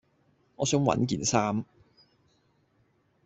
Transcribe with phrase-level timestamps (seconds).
[0.55, 1.63] 我想搵件衫